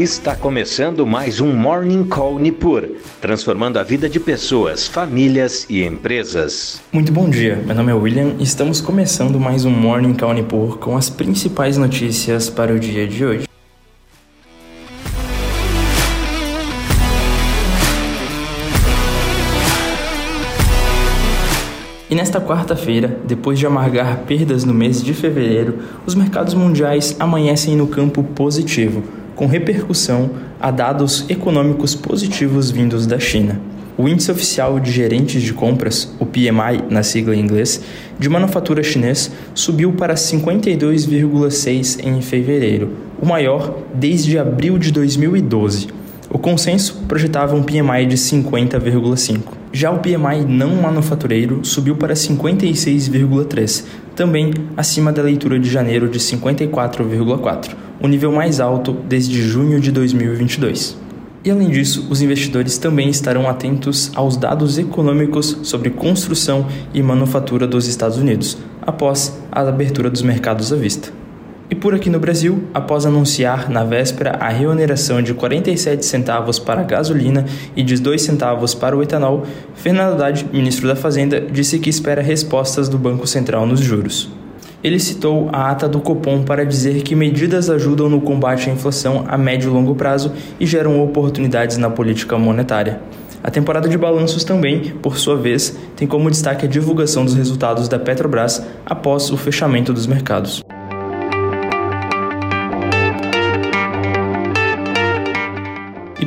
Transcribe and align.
Está 0.00 0.34
começando 0.34 1.06
mais 1.06 1.42
um 1.42 1.52
Morning 1.52 2.04
Call 2.04 2.38
Nipur, 2.38 2.88
transformando 3.20 3.78
a 3.78 3.82
vida 3.82 4.08
de 4.08 4.18
pessoas, 4.18 4.88
famílias 4.88 5.66
e 5.68 5.84
empresas. 5.84 6.80
Muito 6.90 7.12
bom 7.12 7.28
dia, 7.28 7.56
meu 7.56 7.74
nome 7.74 7.92
é 7.92 7.94
William 7.94 8.34
e 8.38 8.42
estamos 8.42 8.80
começando 8.80 9.38
mais 9.38 9.66
um 9.66 9.70
Morning 9.70 10.14
Call 10.14 10.32
Nipur 10.32 10.78
com 10.78 10.96
as 10.96 11.10
principais 11.10 11.76
notícias 11.76 12.48
para 12.48 12.72
o 12.72 12.78
dia 12.80 13.06
de 13.06 13.22
hoje. 13.22 13.44
E 22.08 22.14
nesta 22.14 22.40
quarta-feira, 22.40 23.20
depois 23.26 23.58
de 23.58 23.66
amargar 23.66 24.20
perdas 24.20 24.64
no 24.64 24.72
mês 24.72 25.02
de 25.02 25.12
fevereiro, 25.12 25.78
os 26.06 26.14
mercados 26.14 26.54
mundiais 26.54 27.14
amanhecem 27.20 27.76
no 27.76 27.86
campo 27.86 28.24
positivo, 28.24 29.19
com 29.40 29.46
repercussão 29.46 30.32
a 30.60 30.70
dados 30.70 31.24
econômicos 31.30 31.94
positivos 31.94 32.70
vindos 32.70 33.06
da 33.06 33.18
China. 33.18 33.58
O 33.96 34.06
índice 34.06 34.30
oficial 34.30 34.78
de 34.78 34.92
gerentes 34.92 35.40
de 35.40 35.54
compras, 35.54 36.14
o 36.20 36.26
PMI 36.26 36.84
na 36.90 37.02
sigla 37.02 37.34
em 37.34 37.40
inglês, 37.40 37.82
de 38.18 38.28
manufatura 38.28 38.82
chinês 38.82 39.32
subiu 39.54 39.92
para 39.92 40.12
52,6 40.12 42.04
em 42.04 42.20
fevereiro, 42.20 42.90
o 43.18 43.24
maior 43.24 43.78
desde 43.94 44.38
abril 44.38 44.76
de 44.76 44.92
2012. 44.92 45.88
O 46.28 46.38
consenso 46.38 47.04
projetava 47.08 47.56
um 47.56 47.62
PMI 47.62 48.04
de 48.06 48.18
50,5. 48.18 49.40
Já 49.72 49.90
o 49.90 50.00
PMI 50.00 50.44
não 50.46 50.76
manufatureiro 50.76 51.64
subiu 51.64 51.96
para 51.96 52.12
56,3, 52.12 53.84
também 54.20 54.52
acima 54.76 55.10
da 55.10 55.22
leitura 55.22 55.58
de 55.58 55.70
janeiro 55.70 56.06
de 56.06 56.18
54,4, 56.18 57.70
o 58.02 58.06
nível 58.06 58.30
mais 58.30 58.60
alto 58.60 58.92
desde 58.92 59.40
junho 59.40 59.80
de 59.80 59.90
2022. 59.90 60.94
E 61.42 61.50
além 61.50 61.70
disso, 61.70 62.06
os 62.10 62.20
investidores 62.20 62.76
também 62.76 63.08
estarão 63.08 63.48
atentos 63.48 64.12
aos 64.14 64.36
dados 64.36 64.76
econômicos 64.76 65.56
sobre 65.62 65.88
construção 65.88 66.66
e 66.92 67.02
manufatura 67.02 67.66
dos 67.66 67.86
Estados 67.86 68.18
Unidos, 68.18 68.58
após 68.82 69.40
a 69.50 69.62
abertura 69.62 70.10
dos 70.10 70.20
mercados 70.20 70.70
à 70.70 70.76
vista. 70.76 71.19
E 71.70 71.74
por 71.76 71.94
aqui 71.94 72.10
no 72.10 72.18
Brasil, 72.18 72.64
após 72.74 73.06
anunciar 73.06 73.70
na 73.70 73.84
véspera 73.84 74.32
a 74.40 74.48
reoneração 74.48 75.22
de 75.22 75.32
47 75.32 76.04
centavos 76.04 76.58
para 76.58 76.80
a 76.80 76.84
gasolina 76.84 77.44
e 77.76 77.84
de 77.84 77.96
2 77.96 78.20
centavos 78.20 78.74
para 78.74 78.96
o 78.96 79.00
etanol, 79.00 79.44
Fernando 79.76 80.14
Haddad, 80.14 80.46
ministro 80.52 80.88
da 80.88 80.96
Fazenda, 80.96 81.40
disse 81.40 81.78
que 81.78 81.88
espera 81.88 82.20
respostas 82.20 82.88
do 82.88 82.98
Banco 82.98 83.24
Central 83.24 83.66
nos 83.66 83.78
juros. 83.78 84.28
Ele 84.82 84.98
citou 84.98 85.48
a 85.52 85.70
ata 85.70 85.88
do 85.88 86.00
Copom 86.00 86.42
para 86.42 86.66
dizer 86.66 87.02
que 87.02 87.14
medidas 87.14 87.70
ajudam 87.70 88.08
no 88.08 88.20
combate 88.20 88.68
à 88.68 88.72
inflação 88.72 89.24
a 89.28 89.38
médio 89.38 89.70
e 89.70 89.72
longo 89.72 89.94
prazo 89.94 90.32
e 90.58 90.66
geram 90.66 91.00
oportunidades 91.00 91.76
na 91.76 91.88
política 91.88 92.36
monetária. 92.36 93.00
A 93.44 93.50
temporada 93.50 93.88
de 93.88 93.96
balanços 93.96 94.42
também, 94.42 94.92
por 95.00 95.16
sua 95.18 95.36
vez, 95.36 95.78
tem 95.94 96.08
como 96.08 96.30
destaque 96.30 96.66
a 96.66 96.68
divulgação 96.68 97.24
dos 97.24 97.34
resultados 97.34 97.88
da 97.88 97.98
Petrobras 97.98 98.60
após 98.84 99.30
o 99.30 99.36
fechamento 99.36 99.92
dos 99.92 100.08
mercados. 100.08 100.64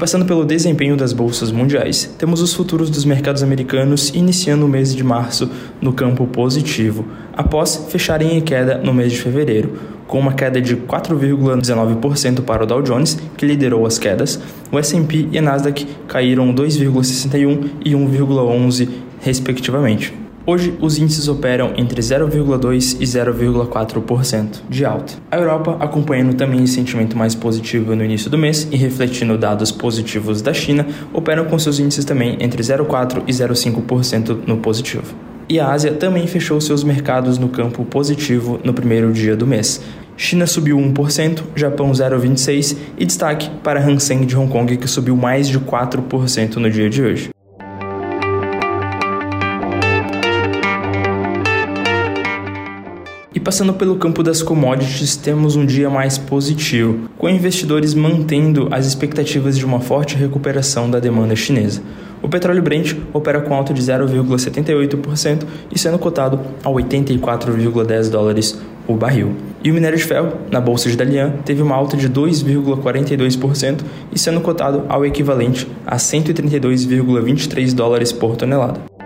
Passando 0.00 0.24
pelo 0.24 0.46
desempenho 0.46 0.96
das 0.96 1.12
bolsas 1.12 1.52
mundiais, 1.52 2.12
temos 2.18 2.40
os 2.40 2.54
futuros 2.54 2.88
dos 2.88 3.04
mercados 3.04 3.42
americanos 3.42 4.08
iniciando 4.14 4.64
o 4.64 4.68
mês 4.68 4.96
de 4.96 5.04
março 5.04 5.50
no 5.78 5.92
campo 5.92 6.26
positivo, 6.26 7.06
após 7.36 7.86
fecharem 7.90 8.38
em 8.38 8.40
queda 8.40 8.78
no 8.78 8.94
mês 8.94 9.12
de 9.12 9.20
fevereiro, 9.20 9.78
com 10.08 10.18
uma 10.18 10.32
queda 10.32 10.60
de 10.60 10.74
4,19% 10.74 12.42
para 12.42 12.64
o 12.64 12.66
Dow 12.66 12.82
Jones, 12.82 13.18
que 13.36 13.44
liderou 13.44 13.84
as 13.84 13.98
quedas, 13.98 14.40
o 14.72 14.78
S&P 14.78 15.28
e 15.30 15.38
a 15.38 15.42
Nasdaq 15.42 15.86
caíram 16.08 16.52
2,61 16.52 17.70
e 17.84 17.92
1,11 17.92 18.88
respectivamente. 19.20 20.19
Hoje, 20.46 20.76
os 20.80 20.98
índices 20.98 21.28
operam 21.28 21.74
entre 21.76 22.00
0,2% 22.00 22.96
e 22.98 23.04
0,4% 23.04 24.60
de 24.68 24.84
alta. 24.84 25.14
A 25.30 25.36
Europa, 25.36 25.76
acompanhando 25.78 26.34
também 26.34 26.64
esse 26.64 26.74
sentimento 26.74 27.16
mais 27.16 27.34
positivo 27.34 27.94
no 27.94 28.04
início 28.04 28.30
do 28.30 28.38
mês 28.38 28.66
e 28.70 28.76
refletindo 28.76 29.36
dados 29.36 29.70
positivos 29.70 30.40
da 30.40 30.54
China, 30.54 30.86
operam 31.12 31.44
com 31.44 31.58
seus 31.58 31.78
índices 31.78 32.04
também 32.04 32.38
entre 32.40 32.62
0,4% 32.62 33.22
e 33.26 33.32
0,5% 33.32 34.38
no 34.46 34.56
positivo. 34.56 35.14
E 35.46 35.60
a 35.60 35.70
Ásia 35.70 35.92
também 35.92 36.26
fechou 36.26 36.60
seus 36.60 36.84
mercados 36.84 37.36
no 37.36 37.48
campo 37.48 37.84
positivo 37.84 38.58
no 38.64 38.72
primeiro 38.72 39.12
dia 39.12 39.36
do 39.36 39.46
mês. 39.46 39.82
China 40.16 40.46
subiu 40.46 40.78
1%, 40.78 41.42
Japão 41.54 41.90
0,26% 41.90 42.76
e 42.96 43.04
destaque 43.04 43.50
para 43.62 43.80
Hang 43.80 44.00
Seng 44.00 44.24
de 44.24 44.36
Hong 44.36 44.50
Kong 44.50 44.76
que 44.76 44.88
subiu 44.88 45.16
mais 45.16 45.48
de 45.48 45.58
4% 45.58 46.56
no 46.56 46.70
dia 46.70 46.88
de 46.88 47.02
hoje. 47.02 47.30
E 53.40 53.42
passando 53.42 53.72
pelo 53.72 53.96
campo 53.96 54.22
das 54.22 54.42
commodities, 54.42 55.16
temos 55.16 55.56
um 55.56 55.64
dia 55.64 55.88
mais 55.88 56.18
positivo, 56.18 57.08
com 57.16 57.26
investidores 57.26 57.94
mantendo 57.94 58.68
as 58.70 58.84
expectativas 58.84 59.56
de 59.56 59.64
uma 59.64 59.80
forte 59.80 60.14
recuperação 60.14 60.90
da 60.90 61.00
demanda 61.00 61.34
chinesa. 61.34 61.80
O 62.20 62.28
petróleo 62.28 62.62
Brent 62.62 62.94
opera 63.14 63.40
com 63.40 63.54
alta 63.54 63.72
de 63.72 63.80
0,78% 63.80 65.44
e 65.74 65.78
sendo 65.78 65.98
cotado 65.98 66.38
a 66.62 66.68
84,10 66.68 68.10
dólares 68.10 68.60
o 68.86 68.92
barril. 68.92 69.34
E 69.64 69.70
o 69.70 69.74
minério 69.74 69.96
de 69.96 70.04
ferro, 70.04 70.34
na 70.50 70.60
bolsa 70.60 70.90
de 70.90 70.96
Dalian, 70.98 71.30
teve 71.42 71.62
uma 71.62 71.74
alta 71.74 71.96
de 71.96 72.10
2,42% 72.10 73.80
e 74.12 74.18
sendo 74.18 74.42
cotado 74.42 74.84
ao 74.86 75.06
equivalente 75.06 75.66
a 75.86 75.96
132,23 75.96 77.72
dólares 77.72 78.12
por 78.12 78.36
tonelada. 78.36 78.99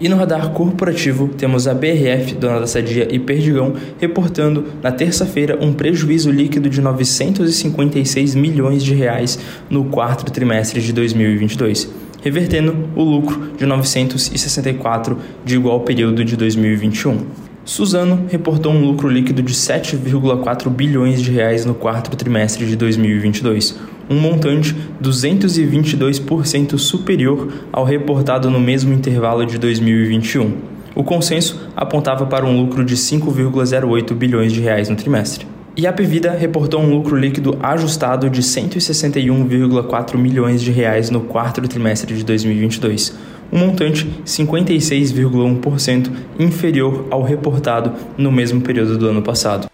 E 0.00 0.08
no 0.08 0.16
radar 0.16 0.52
corporativo, 0.52 1.28
temos 1.28 1.68
a 1.68 1.74
BRF, 1.74 2.34
dona 2.34 2.60
da 2.60 2.66
Sadia 2.66 3.06
e 3.14 3.18
Perdigão, 3.18 3.74
reportando 4.00 4.64
na 4.82 4.90
terça-feira 4.90 5.58
um 5.60 5.74
prejuízo 5.74 6.30
líquido 6.30 6.70
de 6.70 6.80
956 6.80 8.34
milhões 8.34 8.82
de 8.82 8.94
reais 8.94 9.38
no 9.68 9.84
quarto 9.84 10.32
trimestre 10.32 10.80
de 10.80 10.90
2022, 10.94 11.92
revertendo 12.22 12.88
o 12.96 13.02
lucro 13.02 13.52
de 13.58 13.66
964 13.66 15.18
de 15.44 15.56
igual 15.56 15.80
período 15.80 16.24
de 16.24 16.34
2021. 16.34 17.18
Suzano 17.62 18.24
reportou 18.30 18.72
um 18.72 18.82
lucro 18.82 19.06
líquido 19.06 19.42
de 19.42 19.52
7,4 19.52 20.70
bilhões 20.70 21.20
de 21.20 21.30
reais 21.30 21.66
no 21.66 21.74
quarto 21.74 22.16
trimestre 22.16 22.64
de 22.64 22.74
2022, 22.74 23.78
um 24.10 24.18
montante 24.18 24.76
222% 25.00 26.76
superior 26.76 27.48
ao 27.72 27.84
reportado 27.84 28.50
no 28.50 28.58
mesmo 28.58 28.92
intervalo 28.92 29.46
de 29.46 29.56
2021. 29.56 30.52
O 30.96 31.04
consenso 31.04 31.70
apontava 31.76 32.26
para 32.26 32.44
um 32.44 32.60
lucro 32.60 32.84
de 32.84 32.96
5,08 32.96 34.12
bilhões 34.12 34.52
de 34.52 34.60
reais 34.60 34.88
no 34.88 34.96
trimestre. 34.96 35.46
E 35.76 35.86
a 35.86 35.92
Pevida 35.92 36.32
reportou 36.32 36.80
um 36.80 36.90
lucro 36.90 37.16
líquido 37.16 37.56
ajustado 37.62 38.28
de 38.28 38.42
161,4 38.42 40.16
milhões 40.16 40.60
de 40.60 40.72
reais 40.72 41.08
no 41.10 41.20
quarto 41.20 41.60
trimestre 41.68 42.12
de 42.12 42.24
2022, 42.24 43.16
um 43.52 43.58
montante 43.58 44.06
56,1% 44.26 46.10
inferior 46.40 47.06
ao 47.10 47.22
reportado 47.22 47.92
no 48.18 48.32
mesmo 48.32 48.60
período 48.60 48.98
do 48.98 49.06
ano 49.06 49.22
passado. 49.22 49.70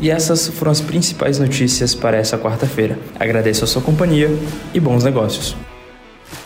E 0.00 0.10
essas 0.10 0.48
foram 0.48 0.72
as 0.72 0.80
principais 0.80 1.38
notícias 1.38 1.94
para 1.94 2.16
essa 2.16 2.36
quarta-feira. 2.36 2.98
Agradeço 3.18 3.64
a 3.64 3.66
sua 3.66 3.82
companhia 3.82 4.28
e 4.72 4.80
bons 4.80 5.04
negócios. 5.04 5.56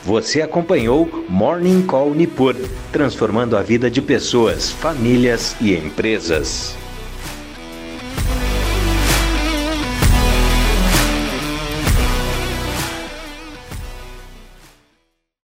Você 0.04 0.40
acompanhou 0.40 1.24
Morning 1.28 1.82
Call 1.82 2.14
Nipur, 2.14 2.54
transformando 2.92 3.56
a 3.56 3.62
vida 3.62 3.90
de 3.90 4.00
pessoas, 4.00 4.70
famílias 4.70 5.56
e 5.60 5.74
empresas. 5.74 6.76